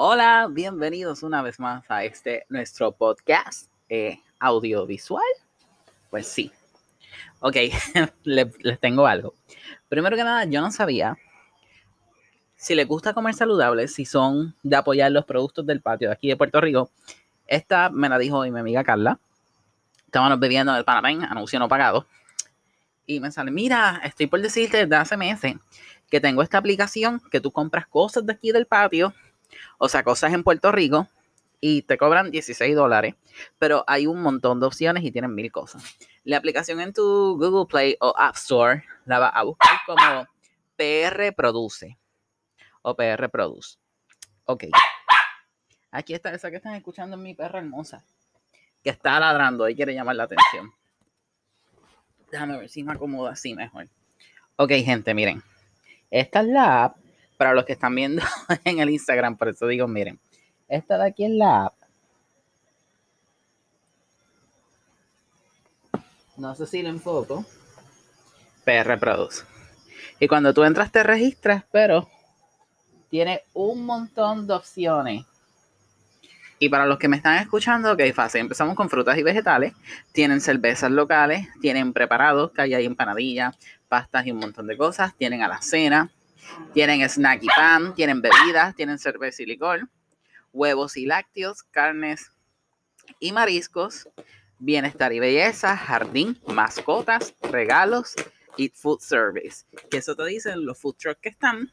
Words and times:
Hola, 0.00 0.46
bienvenidos 0.48 1.24
una 1.24 1.42
vez 1.42 1.58
más 1.58 1.82
a 1.88 2.04
este 2.04 2.46
nuestro 2.50 2.92
podcast 2.92 3.68
eh, 3.88 4.20
audiovisual. 4.38 5.24
Pues 6.08 6.28
sí. 6.28 6.52
Ok, 7.40 7.56
les, 8.22 8.78
tengo 8.78 9.08
algo. 9.08 9.34
Primero 9.88 10.16
que 10.16 10.22
nada, 10.22 10.44
yo 10.44 10.60
no 10.60 10.70
sabía 10.70 11.18
si 12.54 12.76
les 12.76 12.86
gusta 12.86 13.12
comer 13.12 13.34
saludable, 13.34 13.88
si 13.88 14.04
son 14.04 14.54
de 14.62 14.76
apoyar 14.76 15.10
los 15.10 15.24
productos 15.24 15.66
del 15.66 15.80
patio 15.80 16.10
de 16.10 16.14
aquí 16.14 16.28
de 16.28 16.36
Puerto 16.36 16.60
Rico. 16.60 16.92
Esta 17.48 17.90
me 17.90 18.08
la 18.08 18.18
dijo 18.18 18.38
hoy 18.38 18.52
mi 18.52 18.60
amiga 18.60 18.84
Carla. 18.84 19.18
Estábamos 20.06 20.38
bebiendo 20.38 20.70
en 20.70 20.78
el 20.78 20.84
Panamén, 20.84 21.24
anuncio 21.24 21.58
no 21.58 21.68
pagado. 21.68 22.06
Y 23.04 23.18
me 23.18 23.32
sale, 23.32 23.50
mira, 23.50 24.00
estoy 24.04 24.28
por 24.28 24.40
decirte 24.40 24.86
desde 24.86 24.94
hace 24.94 25.16
meses 25.16 25.56
que 26.08 26.20
tengo 26.20 26.42
esta 26.42 26.58
aplicación 26.58 27.20
que 27.32 27.40
tú 27.40 27.50
compras 27.50 27.88
cosas 27.88 28.24
de 28.24 28.34
aquí 28.34 28.52
del 28.52 28.66
patio, 28.66 29.12
o 29.78 29.88
sea, 29.88 30.02
cosas 30.02 30.32
en 30.32 30.42
Puerto 30.42 30.72
Rico, 30.72 31.08
y 31.60 31.82
te 31.82 31.98
cobran 31.98 32.30
16 32.30 32.74
dólares, 32.74 33.14
pero 33.58 33.84
hay 33.86 34.06
un 34.06 34.22
montón 34.22 34.60
de 34.60 34.66
opciones 34.66 35.04
y 35.04 35.10
tienen 35.10 35.34
mil 35.34 35.50
cosas. 35.50 35.82
La 36.24 36.36
aplicación 36.36 36.80
en 36.80 36.92
tu 36.92 37.36
Google 37.36 37.66
Play 37.66 37.96
o 38.00 38.14
App 38.16 38.36
Store 38.36 38.84
la 39.06 39.18
vas 39.18 39.32
a 39.34 39.42
buscar 39.42 39.78
como 39.86 40.26
PR 40.76 41.32
Produce 41.34 41.98
o 42.82 42.94
PR 42.94 43.28
Produce. 43.28 43.78
Ok. 44.44 44.64
Aquí 45.90 46.14
está 46.14 46.32
esa 46.32 46.50
que 46.50 46.56
están 46.56 46.74
escuchando 46.74 47.16
mi 47.16 47.34
perra 47.34 47.58
hermosa, 47.58 48.04
que 48.82 48.90
está 48.90 49.18
ladrando 49.18 49.68
y 49.68 49.74
quiere 49.74 49.94
llamar 49.94 50.16
la 50.16 50.24
atención. 50.24 50.72
Déjame 52.30 52.58
ver 52.58 52.68
si 52.68 52.82
me 52.82 52.92
acomoda 52.92 53.32
así 53.32 53.54
mejor. 53.54 53.88
Ok, 54.56 54.72
gente, 54.84 55.14
miren. 55.14 55.42
Esta 56.10 56.40
es 56.40 56.46
la 56.46 56.84
app 56.84 56.96
para 57.38 57.54
los 57.54 57.64
que 57.64 57.72
están 57.72 57.94
viendo 57.94 58.22
en 58.64 58.80
el 58.80 58.90
Instagram, 58.90 59.38
por 59.38 59.48
eso 59.48 59.66
digo, 59.66 59.88
miren. 59.88 60.20
Esta 60.68 60.98
de 60.98 61.06
aquí 61.06 61.24
es 61.24 61.30
la 61.30 61.66
app. 61.66 61.74
No 66.36 66.54
sé 66.54 66.66
si 66.66 66.82
lo 66.82 66.90
enfoco. 66.90 67.46
PR 68.64 68.98
Produce. 68.98 69.44
Y 70.20 70.28
cuando 70.28 70.52
tú 70.52 70.62
entras 70.64 70.92
te 70.92 71.02
registras, 71.02 71.64
pero 71.72 72.08
tiene 73.08 73.42
un 73.54 73.86
montón 73.86 74.46
de 74.46 74.54
opciones. 74.54 75.24
Y 76.58 76.68
para 76.68 76.86
los 76.86 76.98
que 76.98 77.08
me 77.08 77.16
están 77.16 77.38
escuchando, 77.38 77.92
ok, 77.92 78.02
fácil. 78.12 78.40
Empezamos 78.40 78.74
con 78.74 78.90
frutas 78.90 79.16
y 79.16 79.22
vegetales. 79.22 79.74
Tienen 80.12 80.40
cervezas 80.40 80.90
locales, 80.90 81.46
tienen 81.60 81.92
preparados, 81.92 82.50
que 82.50 82.62
hay 82.62 82.84
empanadillas, 82.84 83.56
pastas 83.88 84.26
y 84.26 84.32
un 84.32 84.38
montón 84.38 84.66
de 84.66 84.76
cosas. 84.76 85.14
Tienen 85.16 85.42
alacena, 85.42 86.10
tienen 86.72 87.08
snack 87.08 87.42
y 87.42 87.48
pan, 87.48 87.94
tienen 87.94 88.20
bebidas, 88.20 88.74
tienen 88.74 88.98
cerveza 88.98 89.42
y 89.42 89.46
licor, 89.46 89.88
huevos 90.52 90.96
y 90.96 91.06
lácteos, 91.06 91.62
carnes 91.62 92.32
y 93.20 93.32
mariscos, 93.32 94.08
bienestar 94.58 95.12
y 95.12 95.20
belleza, 95.20 95.76
jardín, 95.76 96.38
mascotas, 96.46 97.34
regalos 97.50 98.14
y 98.56 98.68
food 98.68 99.00
service. 99.00 99.64
Que 99.90 99.98
eso 99.98 100.14
te 100.14 100.24
dicen 100.26 100.64
los 100.64 100.78
food 100.78 100.96
trucks 100.96 101.20
que 101.20 101.28
están 101.28 101.72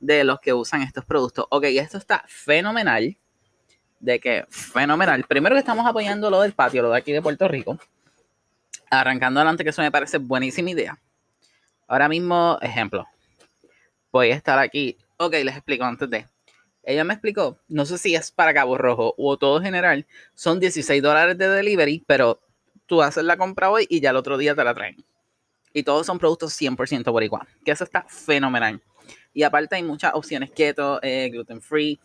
de 0.00 0.24
los 0.24 0.40
que 0.40 0.52
usan 0.52 0.82
estos 0.82 1.04
productos. 1.04 1.46
Ok, 1.50 1.64
esto 1.64 1.98
está 1.98 2.24
fenomenal. 2.26 3.16
De 3.98 4.20
que 4.20 4.44
fenomenal. 4.50 5.24
Primero 5.24 5.54
que 5.54 5.60
estamos 5.60 5.86
apoyando 5.86 6.30
lo 6.30 6.42
del 6.42 6.52
patio, 6.52 6.82
lo 6.82 6.90
de 6.90 6.98
aquí 6.98 7.12
de 7.12 7.22
Puerto 7.22 7.48
Rico. 7.48 7.78
Arrancando 8.90 9.40
adelante, 9.40 9.64
que 9.64 9.70
eso 9.70 9.82
me 9.82 9.90
parece 9.90 10.18
buenísima 10.18 10.70
idea. 10.70 10.98
Ahora 11.88 12.08
mismo, 12.08 12.58
ejemplo. 12.60 13.06
Voy 14.16 14.30
a 14.30 14.34
estar 14.34 14.58
aquí. 14.58 14.96
Ok, 15.18 15.34
les 15.44 15.54
explico 15.54 15.84
antes 15.84 16.08
de. 16.08 16.26
Ella 16.84 17.04
me 17.04 17.12
explicó, 17.12 17.58
no 17.68 17.84
sé 17.84 17.98
si 17.98 18.14
es 18.14 18.30
para 18.30 18.54
Cabo 18.54 18.78
Rojo 18.78 19.12
o 19.18 19.36
todo 19.36 19.60
general, 19.60 20.06
son 20.34 20.58
16 20.58 21.02
dólares 21.02 21.36
de 21.36 21.46
delivery, 21.46 22.02
pero 22.06 22.40
tú 22.86 23.02
haces 23.02 23.24
la 23.24 23.36
compra 23.36 23.70
hoy 23.70 23.86
y 23.90 24.00
ya 24.00 24.08
el 24.08 24.16
otro 24.16 24.38
día 24.38 24.54
te 24.54 24.64
la 24.64 24.72
traen. 24.72 24.96
Y 25.74 25.82
todos 25.82 26.06
son 26.06 26.18
productos 26.18 26.58
100% 26.58 27.12
por 27.12 27.22
igual, 27.24 27.46
que 27.62 27.72
eso 27.72 27.84
está 27.84 28.06
fenomenal. 28.08 28.80
Y 29.34 29.42
aparte 29.42 29.76
hay 29.76 29.82
muchas 29.82 30.14
opciones 30.14 30.50
keto, 30.50 30.98
eh, 31.02 31.28
gluten 31.28 31.60
free 31.60 32.00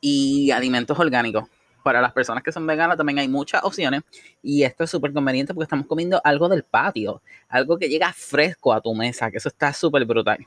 y 0.00 0.50
alimentos 0.50 0.98
orgánicos. 0.98 1.44
Para 1.84 2.00
las 2.00 2.12
personas 2.12 2.42
que 2.42 2.50
son 2.50 2.66
veganas 2.66 2.96
también 2.96 3.20
hay 3.20 3.28
muchas 3.28 3.62
opciones 3.62 4.02
y 4.42 4.64
esto 4.64 4.82
es 4.82 4.90
súper 4.90 5.12
conveniente 5.12 5.54
porque 5.54 5.66
estamos 5.66 5.86
comiendo 5.86 6.20
algo 6.24 6.48
del 6.48 6.64
patio, 6.64 7.22
algo 7.48 7.78
que 7.78 7.88
llega 7.88 8.12
fresco 8.12 8.72
a 8.72 8.80
tu 8.80 8.92
mesa, 8.92 9.30
que 9.30 9.36
eso 9.36 9.50
está 9.50 9.72
súper 9.72 10.04
brutal. 10.04 10.44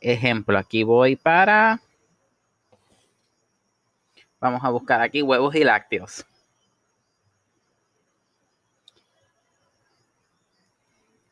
Ejemplo, 0.00 0.58
aquí 0.58 0.84
voy 0.84 1.16
para 1.16 1.80
Vamos 4.40 4.62
a 4.62 4.70
buscar 4.70 5.00
aquí 5.00 5.20
huevos 5.22 5.54
y 5.54 5.64
lácteos. 5.64 6.24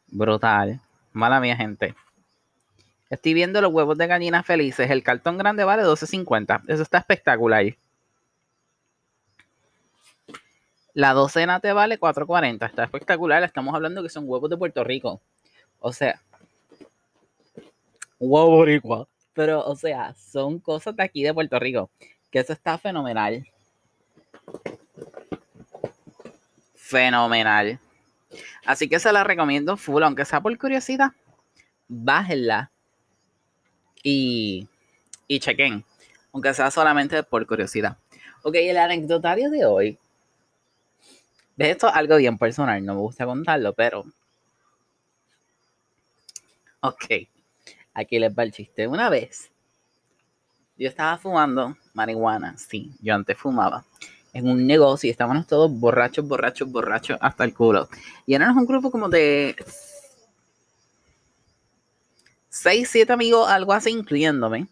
Brutal. 0.08 0.80
Mala 1.12 1.40
mía, 1.40 1.56
gente. 1.56 1.94
Estoy 3.08 3.34
viendo 3.34 3.60
los 3.60 3.72
huevos 3.72 3.96
de 3.96 4.08
gallina 4.08 4.42
felices. 4.42 4.90
El 4.90 5.04
cartón 5.04 5.38
grande 5.38 5.62
vale 5.62 5.84
12.50. 5.84 6.62
Eso 6.66 6.82
está 6.82 6.98
espectacular. 6.98 7.64
La 10.92 11.12
docena 11.12 11.60
te 11.60 11.72
vale 11.72 12.00
4.40. 12.00 12.66
Está 12.66 12.84
espectacular. 12.84 13.44
Estamos 13.44 13.74
hablando 13.74 14.02
que 14.02 14.08
son 14.08 14.24
huevos 14.26 14.50
de 14.50 14.56
Puerto 14.56 14.82
Rico. 14.82 15.20
O 15.78 15.92
sea, 15.92 16.20
huevo 18.18 18.50
boricua. 18.50 19.08
Pero, 19.32 19.64
o 19.64 19.76
sea, 19.76 20.14
son 20.14 20.58
cosas 20.58 20.96
de 20.96 21.02
aquí 21.02 21.22
de 21.22 21.34
Puerto 21.34 21.58
Rico 21.58 21.90
que 22.30 22.40
eso 22.40 22.52
está 22.52 22.78
fenomenal. 22.78 23.46
Fenomenal. 26.74 27.80
Así 28.64 28.88
que 28.88 28.98
se 28.98 29.12
la 29.12 29.24
recomiendo 29.24 29.76
full, 29.76 30.02
aunque 30.02 30.24
sea 30.24 30.40
por 30.40 30.56
curiosidad. 30.58 31.12
Bájenla 31.88 32.70
y, 34.02 34.68
y 35.26 35.40
chequen, 35.40 35.84
aunque 36.32 36.52
sea 36.52 36.70
solamente 36.70 37.22
por 37.22 37.46
curiosidad. 37.46 37.96
Ok, 38.42 38.56
el 38.56 38.76
anecdotario 38.76 39.50
de 39.50 39.64
hoy. 39.64 39.98
De 41.56 41.70
esto 41.70 41.88
algo 41.88 42.16
bien 42.16 42.36
personal, 42.36 42.84
no 42.84 42.94
me 42.94 43.00
gusta 43.00 43.24
contarlo, 43.24 43.72
pero. 43.72 44.04
Ok, 46.80 47.28
aquí 47.96 48.18
les 48.18 48.32
va 48.32 48.42
el 48.42 48.52
chiste. 48.52 48.86
Una 48.86 49.08
vez 49.08 49.50
yo 50.76 50.88
estaba 50.88 51.16
fumando 51.16 51.76
marihuana, 51.94 52.56
sí, 52.58 52.92
yo 53.00 53.14
antes 53.14 53.38
fumaba, 53.38 53.84
en 54.34 54.48
un 54.48 54.66
negocio 54.66 55.08
y 55.08 55.10
estábamos 55.10 55.46
todos 55.46 55.70
borrachos, 55.72 56.28
borrachos, 56.28 56.70
borrachos 56.70 57.18
hasta 57.20 57.44
el 57.44 57.54
culo. 57.54 57.88
Y 58.26 58.34
éramos 58.34 58.58
un 58.58 58.66
grupo 58.66 58.90
como 58.90 59.08
de 59.08 59.56
seis, 62.50 62.90
siete 62.90 63.12
amigos, 63.12 63.48
algo 63.48 63.72
así, 63.72 63.90
incluyéndome. 63.90 64.68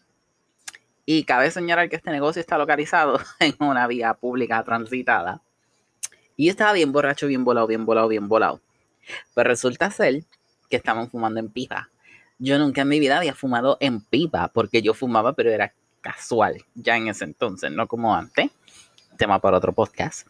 Y 1.07 1.25
cabe 1.25 1.51
señalar 1.51 1.89
que 1.89 1.97
este 1.97 2.11
negocio 2.11 2.41
está 2.41 2.59
localizado 2.59 3.19
en 3.41 3.55
una 3.59 3.87
vía 3.87 4.13
pública 4.15 4.63
transitada. 4.65 5.41
Y 6.37 6.49
estaba 6.51 6.73
bien 6.73 6.93
borracho, 6.93 7.27
bien 7.27 7.45
volado, 7.45 7.67
bien 7.67 7.87
volado, 7.87 8.09
bien 8.09 8.29
volado. 8.29 8.61
Pero 9.35 9.49
resulta 9.49 9.91
ser 9.91 10.25
que 10.69 10.77
estaban 10.77 11.09
fumando 11.11 11.41
en 11.41 11.49
pipa. 11.49 11.89
Yo 12.39 12.59
nunca 12.59 12.83
en 12.83 12.89
mi 12.89 13.01
vida 13.01 13.19
había 13.19 13.35
fumado 13.35 13.77
en 13.81 14.01
pipa, 14.01 14.49
porque 14.49 14.83
yo 14.83 14.95
fumaba, 14.95 15.35
pero 15.35 15.51
era 15.51 15.73
casual, 16.01 16.65
ya 16.75 16.97
en 16.97 17.09
ese 17.09 17.25
entonces, 17.25 17.71
no 17.71 17.87
como 17.87 18.15
antes. 18.15 18.51
Tema 19.17 19.41
para 19.41 19.59
otro 19.59 19.73
podcast. 19.73 20.27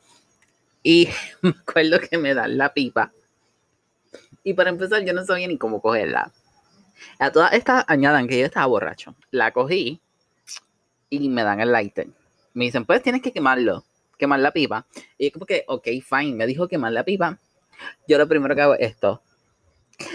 Y 0.83 1.09
me 1.43 1.51
acuerdo 1.51 1.99
que 2.01 2.19
me 2.19 2.35
dan 2.35 2.59
la 2.59 2.73
pipa. 2.73 3.13
Y 4.43 4.55
para 4.55 4.71
empezar, 4.71 5.03
yo 5.05 5.13
no 5.15 5.25
sabía 5.25 5.49
ni 5.49 5.57
cómo 5.57 5.81
cogerla. 5.81 6.33
A 7.19 7.31
todas 7.33 7.53
estas 7.55 7.85
añadan 7.89 8.29
que 8.29 8.39
yo 8.39 8.47
estaba 8.47 8.67
borracho. 8.67 9.15
La 9.31 9.53
cogí 9.53 10.01
y 11.09 11.29
me 11.29 11.43
dan 11.43 11.61
el 11.61 11.73
lighter. 11.73 12.09
Me 12.53 12.67
dicen, 12.67 12.85
pues 12.85 13.03
tienes 13.03 13.23
que 13.23 13.33
quemarlo, 13.33 13.85
quemar 14.19 14.41
la 14.41 14.53
pipa. 14.53 14.87
Y 15.19 15.31
como 15.31 15.47
que, 15.47 15.65
ok, 15.67 15.89
fine, 16.07 16.35
me 16.35 16.47
dijo 16.47 16.69
quemar 16.69 16.93
la 16.93 17.05
pipa. 17.05 17.39
Yo 18.07 18.19
lo 18.19 18.29
primero 18.29 18.55
que 18.55 18.61
hago 18.61 18.75
es 18.75 18.93
esto, 18.93 19.23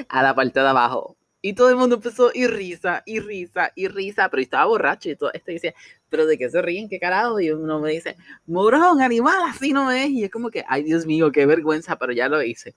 a 0.08 0.24
la 0.24 0.34
parte 0.34 0.60
de 0.60 0.68
abajo, 0.68 1.18
y 1.42 1.54
todo 1.54 1.70
el 1.70 1.76
mundo 1.76 1.96
empezó 1.96 2.32
y 2.34 2.48
risa, 2.48 3.02
y 3.06 3.20
risa, 3.20 3.72
y 3.76 3.88
risa, 3.88 4.30
pero 4.30 4.42
estaba 4.42 4.66
borracho 4.66 5.10
y 5.10 5.16
todo 5.16 5.32
esto 5.34 5.52
decía, 5.52 5.74
pero 6.10 6.26
de 6.26 6.38
qué 6.38 6.50
se 6.50 6.62
ríen, 6.62 6.90
qué 6.90 7.00
carajo, 7.00 7.40
y 7.40 7.52
uno 7.52 7.80
me 7.80 7.92
dice, 7.92 8.18
morón, 8.46 9.02
animal, 9.02 9.38
así 9.48 9.72
no 9.72 9.92
es, 9.92 10.10
y 10.10 10.26
es 10.26 10.32
como 10.32 10.50
que, 10.50 10.66
ay 10.68 10.84
Dios 10.84 11.06
mío, 11.06 11.32
qué 11.32 11.46
vergüenza, 11.46 11.98
pero 11.98 12.12
ya 12.12 12.28
lo 12.28 12.42
hice. 12.44 12.76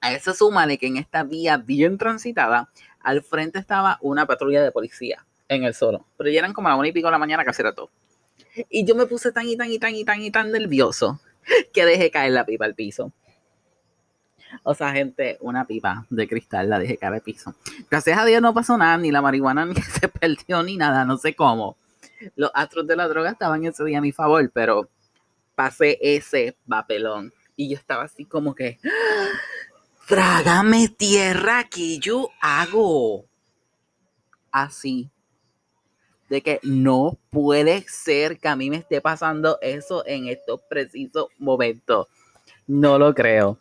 A 0.00 0.12
eso 0.14 0.34
súmale 0.34 0.78
que 0.78 0.86
en 0.86 0.96
esta 0.96 1.22
vía 1.22 1.58
bien 1.58 1.98
transitada, 1.98 2.70
al 3.00 3.22
frente 3.22 3.58
estaba 3.58 3.98
una 4.00 4.26
patrulla 4.26 4.62
de 4.62 4.72
policía 4.72 5.24
en 5.48 5.64
el 5.64 5.74
solo, 5.74 6.06
pero 6.16 6.30
ya 6.30 6.40
eran 6.40 6.52
como 6.52 6.68
a 6.68 6.72
la 6.72 6.76
una 6.76 6.88
y 6.88 6.92
pico 6.92 7.08
de 7.08 7.12
la 7.12 7.18
mañana 7.18 7.44
casi 7.44 7.62
era 7.62 7.74
todo. 7.74 7.90
Y 8.68 8.84
yo 8.84 8.94
me 8.94 9.06
puse 9.06 9.30
tan 9.32 9.46
y 9.48 9.56
tan 9.56 9.70
y 9.70 9.78
tan 9.78 9.94
y 9.94 10.04
tan 10.04 10.20
y 10.20 10.30
tan 10.30 10.50
nervioso 10.50 11.20
que 11.72 11.84
dejé 11.84 12.10
caer 12.10 12.32
la 12.32 12.44
pipa 12.44 12.64
al 12.64 12.74
piso. 12.74 13.12
O 14.62 14.74
sea, 14.74 14.92
gente, 14.92 15.38
una 15.40 15.66
pipa 15.66 16.06
de 16.10 16.28
cristal 16.28 16.68
la 16.68 16.78
dejé 16.78 16.96
caer 16.96 17.14
al 17.14 17.20
piso. 17.20 17.54
Gracias 17.90 18.18
a 18.18 18.24
Dios 18.24 18.42
no 18.42 18.52
pasó 18.54 18.76
nada, 18.76 18.96
ni 18.98 19.10
la 19.10 19.22
marihuana 19.22 19.64
ni 19.66 19.74
se 19.74 20.08
perdió 20.08 20.62
ni 20.62 20.76
nada, 20.76 21.04
no 21.04 21.16
sé 21.16 21.34
cómo. 21.34 21.76
los 22.36 22.50
astros 22.54 22.86
de 22.86 22.96
la 22.96 23.08
droga 23.08 23.30
estaban 23.30 23.64
ese 23.64 23.84
día 23.84 23.98
a 23.98 24.02
mi 24.02 24.12
favor, 24.12 24.50
pero 24.52 24.88
pasé 25.54 25.98
ese 26.00 26.56
papelón. 26.68 27.32
Y 27.56 27.68
yo 27.68 27.76
estaba 27.76 28.04
así 28.04 28.24
como 28.24 28.54
que, 28.54 28.78
trágame 30.06 30.88
tierra 30.88 31.64
que 31.64 31.98
yo 31.98 32.30
hago. 32.40 33.26
Así. 34.50 35.10
De 36.28 36.42
que 36.42 36.60
no 36.62 37.18
puede 37.30 37.84
ser 37.88 38.38
que 38.38 38.48
a 38.48 38.56
mí 38.56 38.70
me 38.70 38.76
esté 38.76 39.00
pasando 39.00 39.58
eso 39.60 40.06
en 40.06 40.28
estos 40.28 40.60
precisos 40.68 41.26
momentos. 41.38 42.08
No 42.66 42.98
lo 42.98 43.14
creo. 43.14 43.58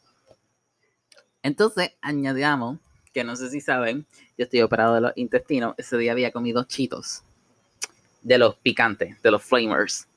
Entonces, 1.44 1.92
añadíamos, 2.02 2.80
que 3.14 3.24
no 3.24 3.36
sé 3.36 3.50
si 3.50 3.62
saben, 3.62 4.06
yo 4.38 4.46
estoy 4.46 4.62
operado 4.62 4.96
de 4.96 5.02
los 5.02 5.14
intestinos. 5.16 5.76
Ese 5.78 5.98
día 5.98 6.12
había 6.12 6.32
comido 6.32 6.64
chitos. 6.66 7.24
De 8.22 8.38
los 8.38 8.56
picantes, 8.56 9.22
de 9.22 9.32
los 9.32 9.44
flamers. 9.44 10.08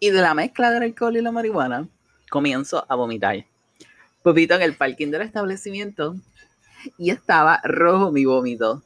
y 0.00 0.10
de 0.10 0.22
la 0.22 0.34
mezcla 0.34 0.70
del 0.70 0.82
alcohol 0.82 1.16
y 1.16 1.20
la 1.20 1.30
marihuana, 1.30 1.86
comienzo 2.30 2.84
a 2.88 2.94
vomitar. 2.94 3.44
Pupito 4.22 4.54
en 4.54 4.62
el 4.62 4.74
parking 4.74 5.10
del 5.10 5.22
establecimiento 5.22 6.16
y 6.98 7.10
estaba 7.10 7.60
rojo 7.62 8.10
mi 8.10 8.24
vómito. 8.24 8.82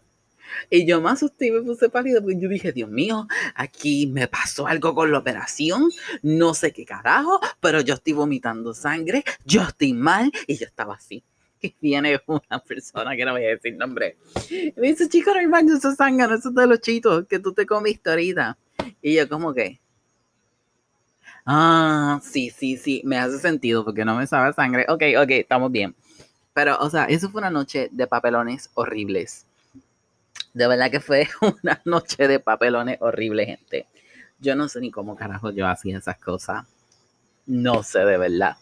Y 0.71 0.87
yo 0.87 1.01
me 1.01 1.11
asusté 1.11 1.47
y 1.47 1.51
me 1.51 1.63
puse 1.63 1.89
pálido 1.89 2.21
porque 2.23 2.41
yo 2.41 2.49
dije, 2.49 2.73
Dios 2.73 2.91
mío, 2.91 3.27
aquí 3.55 4.07
me 4.07 4.29
pasó 4.29 4.67
algo 4.67 4.95
con 4.95 5.11
la 5.13 5.19
operación, 5.19 5.91
no 6.23 6.55
sé 6.55 6.73
qué 6.73 6.85
carajo, 6.85 7.41
pero 7.61 7.81
yo 7.81 7.95
estoy 7.95 8.13
vomitando 8.13 8.75
sangre, 8.75 9.25
yo 9.45 9.63
estoy 9.63 9.93
mal 9.93 10.31
y 10.47 10.57
yo 10.57 10.67
estaba 10.67 10.95
así. 10.95 11.23
Y 11.65 11.75
viene 11.81 12.21
una 12.27 12.59
persona 12.59 13.17
que 13.17 13.25
no 13.25 13.33
voy 13.33 13.47
a 13.47 13.51
decir 13.51 13.75
nombre. 13.77 14.19
Y 14.51 14.75
me 14.77 14.89
dice, 14.89 15.09
chico, 15.09 15.33
no 15.33 15.41
hay 15.41 15.47
baño, 15.47 15.75
eso 15.77 15.91
es 15.91 15.97
sangre, 15.97 16.35
eso 16.35 16.51
es 16.51 16.55
de 16.55 16.67
los 16.67 16.81
chitos 16.81 17.27
que 17.27 17.39
tú 17.39 17.55
te 17.55 17.65
comiste 17.65 18.11
ahorita. 18.11 18.59
Y 19.01 19.15
yo 19.15 19.27
como 19.29 19.55
que, 19.55 19.81
ah, 21.47 22.21
sí, 22.23 22.51
sí, 22.51 22.77
sí, 22.77 23.01
me 23.05 23.17
hace 23.17 23.39
sentido 23.39 23.85
porque 23.85 24.05
no 24.05 24.17
me 24.17 24.27
sabe 24.27 24.53
sangre. 24.53 24.85
Ok, 24.89 25.03
ok, 25.19 25.31
estamos 25.31 25.73
bien. 25.73 25.95
Pero, 26.53 26.79
o 26.79 26.91
sea, 26.91 27.07
eso 27.07 27.31
fue 27.31 27.41
una 27.41 27.51
noche 27.51 27.89
de 27.91 28.07
papelones 28.07 28.71
horribles. 28.75 29.47
De 30.55 30.69
verdad 30.69 30.91
que 30.91 31.01
fue 31.01 31.29
una 31.63 31.81
noche 31.85 32.29
de 32.29 32.41
papelones 32.41 32.99
horrible, 33.01 33.45
gente. 33.45 33.87
Yo 34.39 34.55
no 34.55 34.69
sé 34.69 34.81
ni 34.81 34.91
cómo 34.91 35.17
carajo 35.17 35.51
yo 35.51 35.67
hacía 35.67 35.99
esas 35.99 36.17
cosas. 36.19 36.65
No 37.47 37.83
sé 37.83 37.99
de 38.01 38.17
verdad. 38.17 38.57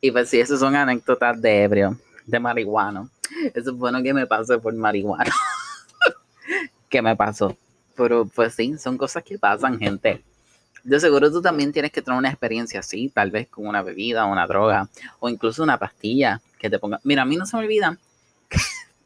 Y 0.00 0.10
pues 0.10 0.30
sí, 0.30 0.40
esas 0.40 0.60
son 0.60 0.74
anécdotas 0.74 1.40
de 1.40 1.64
ebrio, 1.64 1.98
de 2.24 2.40
marihuana. 2.40 3.08
Eso 3.52 3.70
es 3.70 3.76
bueno 3.76 4.02
que 4.02 4.14
me 4.14 4.26
pase 4.26 4.58
por 4.58 4.74
marihuana. 4.74 5.32
que 6.88 7.02
me 7.02 7.16
pasó. 7.16 7.56
Pero 7.96 8.24
pues 8.26 8.54
sí, 8.54 8.78
son 8.78 8.96
cosas 8.96 9.22
que 9.24 9.38
pasan, 9.38 9.78
gente. 9.78 10.22
De 10.84 10.98
seguro 10.98 11.30
tú 11.30 11.40
también 11.42 11.72
tienes 11.72 11.92
que 11.92 12.02
tener 12.02 12.18
una 12.18 12.30
experiencia 12.30 12.80
así, 12.80 13.08
tal 13.08 13.30
vez 13.30 13.48
con 13.48 13.66
una 13.66 13.82
bebida, 13.82 14.24
una 14.26 14.46
droga, 14.46 14.88
o 15.20 15.28
incluso 15.28 15.62
una 15.62 15.78
pastilla 15.78 16.40
que 16.58 16.70
te 16.70 16.78
ponga. 16.78 17.00
Mira, 17.04 17.22
a 17.22 17.24
mí 17.24 17.36
no 17.36 17.46
se 17.46 17.56
me 17.56 17.64
olvida 17.64 17.98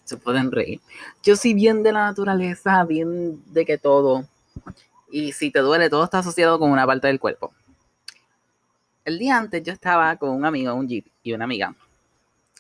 se 0.06 0.16
pueden 0.16 0.50
reír. 0.52 0.80
Yo 1.22 1.36
soy 1.36 1.52
bien 1.52 1.82
de 1.82 1.92
la 1.92 2.04
naturaleza, 2.06 2.84
bien 2.84 3.42
de 3.52 3.66
que 3.66 3.76
todo. 3.76 4.24
Y 5.10 5.32
si 5.32 5.50
te 5.50 5.58
duele, 5.58 5.90
todo 5.90 6.04
está 6.04 6.20
asociado 6.20 6.58
con 6.58 6.70
una 6.70 6.86
parte 6.86 7.08
del 7.08 7.20
cuerpo. 7.20 7.52
El 9.04 9.18
día 9.18 9.36
antes 9.36 9.62
yo 9.62 9.72
estaba 9.72 10.16
con 10.16 10.30
un 10.30 10.44
amigo, 10.44 10.72
un 10.74 10.88
jeep 10.88 11.06
y 11.22 11.32
una 11.32 11.44
amiga. 11.44 11.74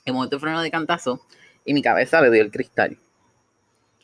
En 0.04 0.14
momento 0.14 0.38
freno 0.38 0.60
de 0.60 0.70
cantazo 0.70 1.20
y 1.64 1.72
mi 1.72 1.82
cabeza 1.82 2.20
le 2.20 2.30
dio 2.30 2.42
el 2.42 2.50
cristal. 2.50 2.96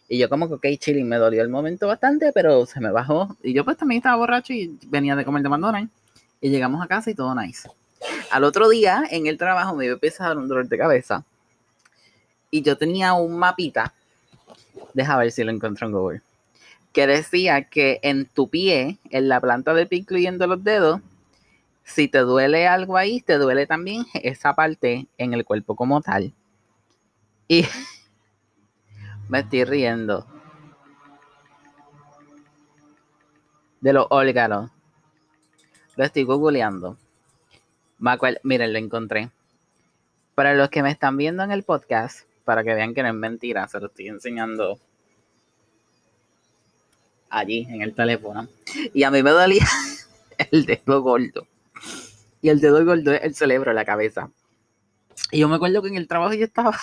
Y 0.08 0.18
yo 0.18 0.28
como 0.28 0.46
que, 0.46 0.54
ok, 0.54 0.78
chilling, 0.78 1.08
me 1.08 1.16
dolió 1.16 1.42
el 1.42 1.48
momento 1.48 1.88
bastante, 1.88 2.32
pero 2.32 2.64
se 2.66 2.80
me 2.80 2.90
bajó. 2.90 3.36
Y 3.42 3.54
yo 3.54 3.64
pues 3.64 3.76
también 3.76 3.98
estaba 3.98 4.16
borracho 4.16 4.52
y 4.52 4.78
venía 4.86 5.16
de 5.16 5.24
comer 5.24 5.42
de 5.42 5.48
McDonald's. 5.48 5.90
Y 6.40 6.50
llegamos 6.50 6.82
a 6.84 6.86
casa 6.86 7.10
y 7.10 7.14
todo 7.14 7.34
nice. 7.34 7.68
Al 8.30 8.44
otro 8.44 8.68
día, 8.68 9.04
en 9.10 9.26
el 9.26 9.38
trabajo, 9.38 9.74
me 9.74 9.86
empezó 9.86 10.24
a 10.24 10.28
dar 10.28 10.38
un 10.38 10.48
dolor 10.48 10.68
de 10.68 10.78
cabeza 10.78 11.24
y 12.52 12.60
yo 12.60 12.76
tenía 12.76 13.14
un 13.14 13.38
mapita, 13.38 13.94
deja 14.92 15.16
ver 15.16 15.32
si 15.32 15.42
lo 15.42 15.50
encuentro 15.50 15.86
en 15.86 15.92
Google, 15.94 16.22
que 16.92 17.06
decía 17.06 17.64
que 17.64 17.98
en 18.02 18.26
tu 18.26 18.48
pie, 18.48 18.98
en 19.10 19.28
la 19.30 19.40
planta 19.40 19.72
del 19.72 19.88
pie, 19.88 20.00
incluyendo 20.00 20.46
los 20.46 20.62
dedos, 20.62 21.00
si 21.82 22.08
te 22.08 22.18
duele 22.18 22.68
algo 22.68 22.98
ahí, 22.98 23.22
te 23.22 23.38
duele 23.38 23.66
también 23.66 24.04
esa 24.14 24.54
parte 24.54 25.06
en 25.16 25.32
el 25.32 25.46
cuerpo 25.46 25.74
como 25.74 26.02
tal. 26.02 26.34
Y 27.48 27.64
me 29.30 29.40
estoy 29.40 29.64
riendo. 29.64 30.26
De 33.80 33.94
los 33.94 34.06
órganos. 34.10 34.70
Lo 35.96 36.04
estoy 36.04 36.24
googleando. 36.24 36.98
Miren, 38.42 38.72
lo 38.72 38.78
encontré. 38.78 39.30
Para 40.34 40.54
los 40.54 40.68
que 40.68 40.82
me 40.82 40.90
están 40.90 41.16
viendo 41.16 41.42
en 41.42 41.50
el 41.50 41.62
podcast, 41.62 42.26
para 42.44 42.64
que 42.64 42.74
vean 42.74 42.94
que 42.94 43.02
no 43.02 43.08
es 43.08 43.14
mentira, 43.14 43.66
se 43.68 43.80
lo 43.80 43.86
estoy 43.86 44.08
enseñando 44.08 44.78
allí 47.30 47.66
en 47.70 47.82
el 47.82 47.94
teléfono. 47.94 48.48
Y 48.92 49.02
a 49.02 49.10
mí 49.10 49.22
me 49.22 49.30
dolía 49.30 49.66
el 50.50 50.66
dedo 50.66 51.02
gordo. 51.02 51.46
Y 52.40 52.48
el 52.48 52.60
dedo 52.60 52.84
gordo 52.84 53.12
es 53.12 53.22
el 53.22 53.34
cerebro, 53.34 53.72
la 53.72 53.84
cabeza. 53.84 54.30
Y 55.30 55.40
yo 55.40 55.48
me 55.48 55.56
acuerdo 55.56 55.82
que 55.82 55.88
en 55.88 55.96
el 55.96 56.08
trabajo 56.08 56.34
yo 56.34 56.44
estaba 56.44 56.76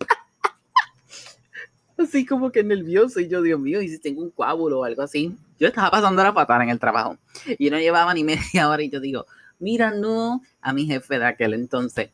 así 1.98 2.24
como 2.24 2.50
que 2.50 2.62
nervioso. 2.62 3.20
Y 3.20 3.28
yo, 3.28 3.42
Dios 3.42 3.60
mío, 3.60 3.82
y 3.82 3.88
si 3.88 3.98
tengo 3.98 4.22
un 4.22 4.30
coágulo 4.30 4.80
o 4.80 4.84
algo 4.84 5.02
así. 5.02 5.36
Yo 5.58 5.68
estaba 5.68 5.90
pasando 5.90 6.22
la 6.22 6.34
patada 6.34 6.62
en 6.64 6.70
el 6.70 6.78
trabajo. 6.78 7.18
Y 7.58 7.70
no 7.70 7.78
llevaba 7.78 8.14
ni 8.14 8.24
media 8.24 8.68
hora. 8.68 8.82
Y 8.82 8.90
yo 8.90 9.00
digo, 9.00 9.26
mira, 9.58 9.90
no, 9.90 10.42
a 10.60 10.72
mi 10.72 10.86
jefe 10.86 11.18
de 11.18 11.26
aquel 11.26 11.54
entonces 11.54 12.10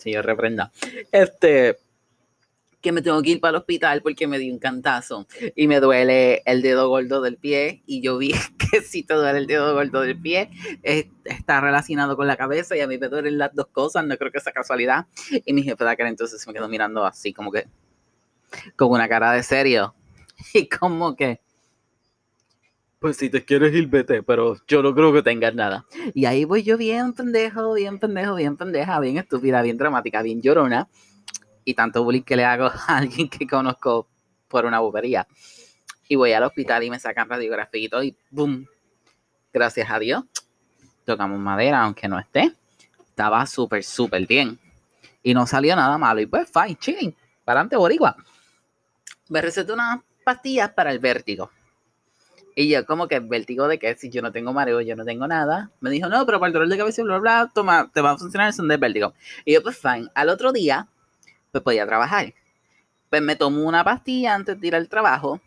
señor 0.00 0.24
reprenda, 0.24 0.72
este, 1.12 1.78
que 2.80 2.92
me 2.92 3.02
tengo 3.02 3.20
que 3.22 3.30
ir 3.30 3.40
para 3.40 3.50
el 3.50 3.56
hospital 3.56 4.02
porque 4.02 4.26
me 4.26 4.38
di 4.38 4.50
un 4.50 4.58
cantazo 4.58 5.26
y 5.54 5.66
me 5.66 5.80
duele 5.80 6.42
el 6.46 6.62
dedo 6.62 6.88
gordo 6.88 7.20
del 7.20 7.36
pie 7.36 7.82
y 7.86 8.00
yo 8.00 8.18
vi 8.18 8.32
que 8.70 8.80
si 8.82 9.02
te 9.02 9.14
duele 9.14 9.38
el 9.38 9.46
dedo 9.46 9.74
gordo 9.74 10.00
del 10.00 10.18
pie 10.18 10.50
está 10.82 11.60
relacionado 11.60 12.16
con 12.16 12.26
la 12.26 12.36
cabeza 12.36 12.76
y 12.76 12.80
a 12.80 12.86
mí 12.86 12.98
me 12.98 13.08
duelen 13.08 13.38
las 13.38 13.54
dos 13.54 13.66
cosas, 13.68 14.04
no 14.04 14.16
creo 14.16 14.32
que 14.32 14.40
sea 14.40 14.52
casualidad. 14.52 15.06
Y 15.44 15.52
mi 15.52 15.62
jefe 15.62 15.84
de 15.84 15.90
aquel 15.90 16.06
entonces 16.06 16.46
me 16.46 16.54
quedó 16.54 16.68
mirando 16.68 17.04
así 17.04 17.32
como 17.32 17.52
que 17.52 17.66
con 18.76 18.90
una 18.90 19.08
cara 19.08 19.32
de 19.32 19.42
serio 19.42 19.94
y 20.54 20.68
como 20.68 21.14
que 21.14 21.40
pues 23.00 23.16
si 23.16 23.30
te 23.30 23.42
quieres 23.42 23.72
ir, 23.74 23.88
vete, 23.88 24.22
pero 24.22 24.58
yo 24.68 24.82
no 24.82 24.94
creo 24.94 25.10
que 25.10 25.22
tengas 25.22 25.54
nada. 25.54 25.86
Y 26.14 26.26
ahí 26.26 26.44
voy 26.44 26.62
yo 26.62 26.76
bien 26.76 27.14
pendejo, 27.14 27.72
bien 27.72 27.98
pendejo, 27.98 28.34
bien 28.34 28.58
pendeja, 28.58 29.00
bien 29.00 29.16
estúpida, 29.16 29.62
bien 29.62 29.78
dramática, 29.78 30.20
bien 30.20 30.42
llorona. 30.42 30.86
Y 31.64 31.72
tanto 31.72 32.04
bullying 32.04 32.22
que 32.22 32.36
le 32.36 32.44
hago 32.44 32.66
a 32.86 32.98
alguien 32.98 33.30
que 33.30 33.46
conozco 33.46 34.06
por 34.48 34.66
una 34.66 34.80
bobería. 34.80 35.26
Y 36.08 36.16
voy 36.16 36.32
al 36.32 36.42
hospital 36.42 36.82
y 36.84 36.90
me 36.90 37.00
sacan 37.00 37.28
radiografía 37.28 37.80
y 37.82 37.88
todo 37.88 38.02
y 38.02 38.14
¡boom! 38.30 38.66
Gracias 39.50 39.90
a 39.90 39.98
Dios. 39.98 40.24
Tocamos 41.06 41.38
madera, 41.38 41.82
aunque 41.82 42.06
no 42.06 42.18
esté. 42.18 42.52
Estaba 43.08 43.46
súper, 43.46 43.82
súper 43.82 44.26
bien. 44.26 44.58
Y 45.22 45.32
no 45.32 45.46
salió 45.46 45.74
nada 45.74 45.96
malo. 45.96 46.20
Y 46.20 46.26
pues, 46.26 46.50
fine, 46.52 46.76
chilling. 46.76 47.16
Para 47.44 47.60
adelante, 47.60 47.76
boricua. 47.76 48.14
Me 49.30 49.40
recetó 49.40 49.72
unas 49.72 50.00
pastillas 50.22 50.70
para 50.72 50.92
el 50.92 50.98
vértigo 50.98 51.50
y 52.56 52.68
yo, 52.68 52.84
como 52.84 53.08
que 53.08 53.20
vértigo 53.20 53.68
de 53.68 53.78
que 53.78 53.94
si 53.96 54.10
yo 54.10 54.22
no 54.22 54.32
tengo 54.32 54.52
mareo, 54.52 54.80
yo 54.80 54.96
no 54.96 55.04
tengo 55.04 55.26
nada. 55.26 55.70
Me 55.80 55.90
dijo, 55.90 56.08
no, 56.08 56.26
pero 56.26 56.40
para 56.40 56.48
el 56.48 56.52
dolor 56.52 56.68
de 56.68 56.78
cabeza, 56.78 57.02
bla, 57.02 57.18
bla, 57.18 57.50
toma, 57.54 57.90
te 57.92 58.00
va 58.00 58.12
a 58.12 58.18
funcionar, 58.18 58.52
son 58.52 58.68
de 58.68 58.76
vértigo. 58.76 59.14
Y 59.44 59.54
yo, 59.54 59.62
pues, 59.62 59.78
fine. 59.78 60.08
Al 60.14 60.28
otro 60.28 60.52
día, 60.52 60.88
pues 61.52 61.62
podía 61.62 61.86
trabajar. 61.86 62.34
Pues 63.08 63.22
me 63.22 63.36
tomó 63.36 63.64
una 63.64 63.84
pastilla 63.84 64.34
antes 64.34 64.60
de 64.60 64.66
ir 64.66 64.74
al 64.74 64.88
trabajo. 64.88 65.40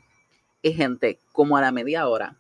Y 0.62 0.74
gente, 0.74 1.20
como 1.32 1.58
a 1.58 1.62
la 1.62 1.72
media 1.72 2.08
hora, 2.08 2.38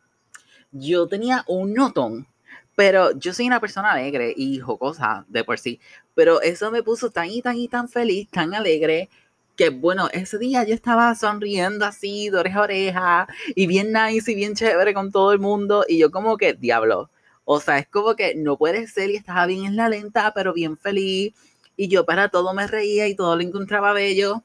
yo 0.71 1.07
tenía 1.07 1.43
un 1.47 1.73
notón. 1.73 2.27
Pero 2.75 3.11
yo 3.19 3.33
soy 3.33 3.45
una 3.47 3.59
persona 3.59 3.91
alegre 3.91 4.33
y 4.35 4.59
jocosa 4.59 5.25
de 5.27 5.43
por 5.43 5.59
sí. 5.59 5.79
Pero 6.15 6.41
eso 6.41 6.71
me 6.71 6.83
puso 6.83 7.11
tan 7.11 7.29
y 7.29 7.41
tan 7.41 7.57
y 7.57 7.67
tan 7.67 7.87
feliz, 7.87 8.29
tan 8.29 8.53
alegre, 8.55 9.09
que 9.55 9.69
bueno, 9.69 10.09
ese 10.13 10.37
día 10.37 10.63
yo 10.63 10.73
estaba 10.73 11.13
sonriendo 11.15 11.85
así, 11.85 12.29
de 12.29 12.37
oreja 12.37 12.59
a 12.59 12.63
oreja, 12.63 13.27
y 13.55 13.67
bien 13.67 13.93
nice 13.93 14.31
y 14.31 14.35
bien 14.35 14.55
chévere 14.55 14.93
con 14.93 15.11
todo 15.11 15.31
el 15.31 15.39
mundo, 15.39 15.85
y 15.87 15.99
yo 15.99 16.11
como 16.11 16.37
que, 16.37 16.53
diablo, 16.53 17.09
o 17.45 17.59
sea, 17.59 17.77
es 17.77 17.87
como 17.87 18.15
que 18.15 18.35
no 18.35 18.57
puede 18.57 18.87
ser 18.87 19.09
y 19.09 19.15
estaba 19.15 19.45
bien 19.45 19.65
en 19.65 19.75
la 19.75 19.89
lenta, 19.89 20.31
pero 20.33 20.53
bien 20.53 20.77
feliz, 20.77 21.33
y 21.75 21.87
yo 21.87 22.05
para 22.05 22.29
todo 22.29 22.53
me 22.53 22.67
reía 22.67 23.07
y 23.07 23.15
todo 23.15 23.35
lo 23.35 23.41
encontraba 23.41 23.93
bello, 23.93 24.43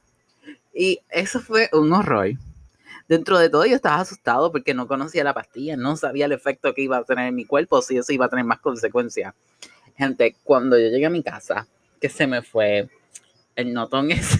y 0.75 1.01
eso 1.11 1.41
fue 1.41 1.69
un 1.73 1.93
horror. 1.93 2.33
Dentro 3.09 3.39
de 3.39 3.49
todo 3.49 3.65
yo 3.65 3.75
estaba 3.75 4.01
asustado 4.01 4.53
porque 4.53 4.75
no 4.75 4.87
conocía 4.87 5.25
la 5.25 5.33
pastilla, 5.33 5.77
no 5.77 5.97
sabía 5.97 6.27
el 6.27 6.33
efecto 6.33 6.75
que 6.75 6.83
iba 6.83 6.99
a 6.99 7.05
tener 7.05 7.29
en 7.29 7.35
mi 7.35 7.47
cuerpo, 7.47 7.81
si 7.81 7.97
eso 7.97 8.13
iba 8.13 8.27
a 8.27 8.29
tener 8.29 8.45
más 8.45 8.61
consecuencias. 8.61 9.35
Gente, 9.97 10.37
cuando 10.45 10.79
yo 10.79 10.89
llegué 10.89 11.07
a 11.07 11.11
mi 11.11 11.23
casa, 11.23 11.67
que 12.01 12.11
se 12.11 12.27
me 12.27 12.43
fue 12.43 12.89
el 13.57 13.73
notón 13.73 14.11
ese 14.13 14.39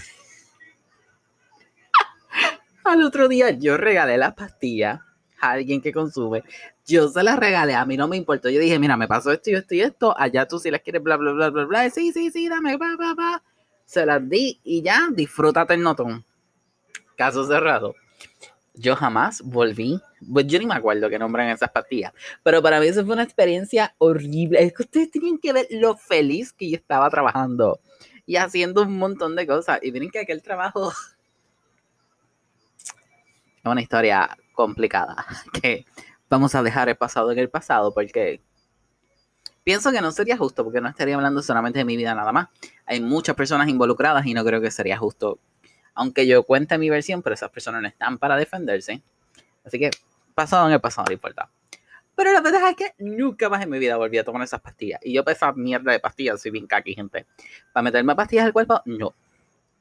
Al 2.89 3.03
otro 3.03 3.29
día 3.29 3.51
yo 3.51 3.77
regalé 3.77 4.17
las 4.17 4.33
pastillas 4.33 5.01
a 5.41 5.51
alguien 5.51 5.83
que 5.83 5.93
consume. 5.93 6.43
Yo 6.87 7.09
se 7.09 7.23
las 7.23 7.39
regalé, 7.39 7.75
a 7.75 7.85
mí 7.85 7.99
no 7.99 8.09
me 8.09 8.17
importó. 8.17 8.49
Yo 8.49 8.59
dije, 8.61 8.79
mira, 8.79 8.97
me 8.97 9.07
pasó 9.07 9.31
esto 9.31 9.51
y 9.51 9.55
esto 9.57 9.75
y 9.75 9.83
esto. 9.83 10.15
Allá 10.19 10.49
tú 10.49 10.59
si 10.59 10.71
las 10.71 10.81
quieres, 10.81 11.03
bla, 11.03 11.19
bla, 11.19 11.33
bla, 11.33 11.51
bla, 11.51 11.65
bla. 11.67 11.91
Sí, 11.91 12.13
sí, 12.13 12.31
sí, 12.31 12.49
dame, 12.49 12.79
va, 12.79 12.97
va, 12.97 13.13
va. 13.13 13.43
Se 13.85 14.07
las 14.07 14.27
di 14.27 14.59
y 14.65 14.81
ya, 14.81 15.09
disfrútate 15.13 15.75
el 15.75 15.83
notón. 15.83 16.25
Caso 17.15 17.47
cerrado. 17.47 17.95
Yo 18.73 18.97
jamás 18.97 19.43
volví, 19.43 20.01
pues 20.33 20.47
yo 20.47 20.59
ni 20.59 20.65
me 20.65 20.75
acuerdo 20.75 21.11
que 21.11 21.19
nombran 21.19 21.49
esas 21.49 21.71
pastillas, 21.71 22.13
pero 22.45 22.63
para 22.63 22.79
mí 22.79 22.87
eso 22.87 23.05
fue 23.05 23.15
una 23.15 23.25
experiencia 23.25 23.95
horrible. 23.99 24.63
Es 24.63 24.73
que 24.73 24.85
ustedes 24.85 25.11
tienen 25.11 25.39
que 25.39 25.53
ver 25.53 25.67
lo 25.71 25.97
feliz 25.97 26.53
que 26.53 26.71
yo 26.71 26.77
estaba 26.77 27.11
trabajando 27.11 27.81
y 28.25 28.37
haciendo 28.37 28.83
un 28.83 28.97
montón 28.97 29.37
de 29.37 29.47
cosas. 29.47 29.81
Y 29.83 29.93
miren 29.93 30.11
que 30.11 30.21
aquel 30.21 30.43
trabajo 30.43 30.93
es 33.63 33.71
una 33.71 33.81
historia 33.81 34.37
complicada 34.53 35.27
que 35.63 35.85
vamos 36.29 36.55
a 36.55 36.63
dejar 36.63 36.89
el 36.89 36.97
pasado 36.97 37.33
en 37.33 37.39
el 37.39 37.51
pasado 37.51 37.93
porque 37.93 38.41
pienso 39.65 39.93
que 39.93 40.01
no 40.01 40.13
sería 40.13 40.37
justo 40.37 40.65
porque 40.65 40.81
no 40.81 40.89
estaría 40.89 41.15
hablando 41.15 41.43
solamente 41.43 41.79
de 41.79 41.85
mi 41.85 41.97
vida 41.97 42.15
nada 42.15 42.33
más. 42.33 42.49
Hay 42.87 43.01
muchas 43.01 43.37
personas 43.37 43.69
involucradas 43.69 44.27
y 44.27 44.35
no 44.35 44.45
creo 44.45 44.61
que 44.61 44.71
sería 44.71 44.97
justo, 44.97 45.39
aunque 45.95 46.27
yo 46.27 46.43
cuente 46.45 46.79
mi 46.79 46.91
versión, 46.91 47.23
pero 47.23 47.35
esas 47.35 47.51
personas 47.51 47.83
no 47.83 47.89
están 47.89 48.19
para 48.19 48.37
defenderse. 48.37 49.03
Así 49.65 49.79
que 49.79 49.91
pasado 50.35 50.67
en 50.69 50.75
el 50.75 50.81
pasado 50.81 51.07
no 51.07 51.13
importa. 51.13 51.51
Pero 52.15 52.33
la 52.33 52.41
verdad 52.41 52.71
es 52.71 52.77
que 52.77 52.95
nunca 52.99 53.49
más 53.49 53.63
en 53.63 53.71
mi 53.71 53.79
vida 53.79 53.97
volví 53.97 54.19
a 54.19 54.25
tomar 54.25 54.43
esas 54.43 54.61
pastillas. 54.61 54.99
Y 55.05 55.13
yo 55.13 55.23
esa 55.27 55.53
mierda 55.53 55.93
de 55.93 56.01
pastillas, 56.01 56.43
soy 56.43 56.51
bien 56.51 56.67
caqui, 56.67 56.95
gente. 56.95 57.27
Para 57.73 57.85
meterme 57.85 58.17
pastillas 58.17 58.47
al 58.47 58.53
cuerpo, 58.53 58.83
no. 58.87 59.15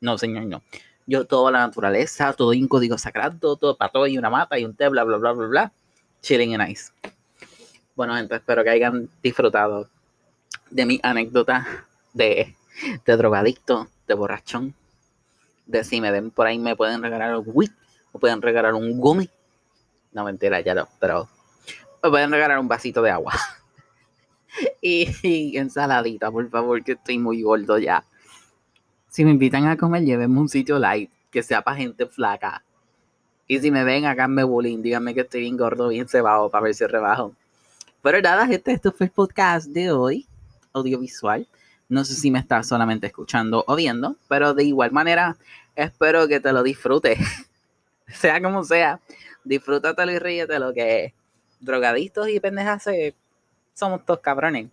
No, 0.02 0.18
señor, 0.20 0.46
no. 0.46 0.62
Yo, 1.08 1.26
toda 1.26 1.52
la 1.52 1.60
naturaleza, 1.60 2.34
todo 2.34 2.50
un 2.50 2.68
código 2.68 2.98
sagrado, 2.98 3.56
todo 3.56 3.78
para 3.78 3.92
todo 3.92 4.08
y 4.08 4.18
una 4.18 4.30
mata 4.30 4.60
y 4.60 4.66
un 4.66 4.76
té, 4.76 4.90
bla, 4.90 5.04
bla, 5.04 5.18
bla, 5.18 5.32
bla, 5.32 5.48
bla. 5.48 5.72
Chilling 6.22 6.54
and 6.54 6.68
nice. 6.68 6.92
Bueno, 7.96 8.16
gente, 8.16 8.36
espero 8.36 8.64
que 8.64 8.70
hayan 8.70 9.10
disfrutado 9.24 9.90
de 10.70 10.86
mi 10.86 11.00
anécdota 11.02 11.66
de, 12.14 12.56
de 13.06 13.18
drogadicto, 13.18 13.88
de 14.06 14.14
borrachón. 14.14 14.76
De 15.66 15.84
si 15.84 16.02
me 16.02 16.12
ven 16.12 16.30
por 16.30 16.46
ahí, 16.46 16.60
me 16.60 16.76
pueden 16.76 17.02
regalar 17.02 17.36
un 17.38 17.46
weed, 17.48 17.72
o 18.12 18.20
pueden 18.20 18.42
regalar 18.42 18.74
un 18.74 19.00
gummy. 19.00 19.30
No, 20.12 20.24
mentira, 20.24 20.60
ya 20.62 20.76
no, 20.76 20.88
pero 21.00 21.30
me 22.04 22.10
pueden 22.10 22.32
regalar 22.32 22.60
un 22.60 22.68
vasito 22.68 23.02
de 23.02 23.12
agua. 23.12 23.34
y, 24.82 25.58
ensaladita, 25.58 26.32
por 26.32 26.50
favor, 26.50 26.84
que 26.84 26.94
estoy 26.94 27.18
muy 27.18 27.42
gordo 27.42 27.78
ya. 27.78 28.04
Si 29.18 29.26
me 29.26 29.32
invitan 29.32 29.66
a 29.66 29.76
comer, 29.78 30.04
llévenme 30.04 30.40
un 30.40 30.48
sitio 30.48 30.78
light, 30.78 31.10
que 31.32 31.42
sea 31.42 31.64
para 31.64 31.78
gente 31.78 32.06
flaca. 32.06 32.64
Y 33.48 33.58
si 33.58 33.72
me 33.72 33.84
ven, 33.84 34.06
háganme 34.06 34.44
bullying, 34.44 34.84
díganme 34.84 35.16
que 35.16 35.22
estoy 35.22 35.42
bien 35.42 35.58
gordo, 35.58 35.88
bien 35.88 36.08
cebado, 36.08 36.52
para 36.52 36.66
ver 36.66 36.76
si 36.76 36.86
rebajo. 36.86 37.34
Pero 38.04 38.22
nada, 38.22 38.46
gente, 38.46 38.72
esto 38.72 38.92
fue 38.92 39.08
el 39.08 39.12
podcast 39.12 39.70
de 39.70 39.92
hoy, 39.92 40.28
audiovisual. 40.72 41.48
No 41.90 42.06
sé 42.06 42.14
si 42.14 42.30
me 42.30 42.38
estás 42.38 42.68
solamente 42.68 43.08
escuchando 43.08 43.64
o 43.66 43.76
viendo, 43.76 44.18
pero 44.28 44.54
de 44.54 44.66
igual 44.66 44.92
manera, 44.92 45.36
espero 45.76 46.28
que 46.28 46.40
te 46.40 46.54
lo 46.54 46.62
disfrutes. 46.62 47.18
sea 48.08 48.40
como 48.40 48.64
sea, 48.64 49.00
disfrútatelo 49.44 50.12
y 50.12 50.20
ríete 50.20 50.60
lo 50.60 50.76
que 50.76 51.16
drogadictos 51.60 52.30
y 52.30 52.40
pendejas 52.40 52.86
somos 53.74 54.06
todos 54.06 54.20
cabrones 54.20 54.68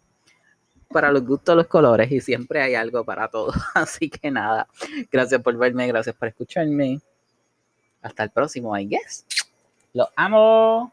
para 0.94 1.10
los 1.10 1.26
gustos, 1.26 1.56
los 1.56 1.66
colores 1.66 2.10
y 2.12 2.20
siempre 2.20 2.62
hay 2.62 2.76
algo 2.76 3.04
para 3.04 3.26
todos. 3.26 3.56
Así 3.74 4.08
que 4.08 4.30
nada, 4.30 4.68
gracias 5.10 5.42
por 5.42 5.56
verme, 5.58 5.88
gracias 5.88 6.14
por 6.14 6.28
escucharme. 6.28 7.00
Hasta 8.00 8.22
el 8.22 8.30
próximo, 8.30 8.78
I 8.78 8.86
guess. 8.86 9.26
Los 9.92 10.08
amo. 10.14 10.92